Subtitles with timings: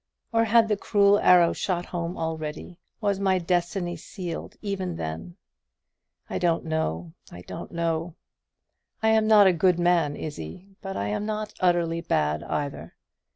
[0.33, 5.37] Or had the cruel arrow shot home already; was my destiny sealed even then?
[6.27, 8.15] I don't know I don't know.
[9.03, 12.95] I am not a good man, Izzie; but I am not utterly bad either.